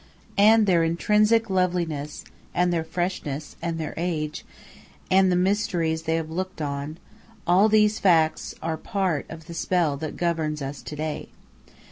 And 0.39 0.65
their 0.65 0.83
intrinsic 0.83 1.47
loveliness, 1.47 2.25
and 2.55 2.73
their 2.73 2.83
freshness, 2.83 3.55
and 3.61 3.77
their 3.77 3.93
age, 3.97 4.43
and 5.11 5.31
the 5.31 5.35
mysteries 5.35 6.01
they 6.01 6.15
have 6.15 6.31
looked 6.31 6.59
on 6.59 6.97
all 7.45 7.69
these 7.69 7.99
facts 7.99 8.55
are 8.63 8.77
part 8.77 9.27
of 9.29 9.45
the 9.45 9.53
spell 9.53 9.97
that 9.97 10.17
governs 10.17 10.59
us 10.59 10.81
to 10.81 10.95
day. 10.95 11.27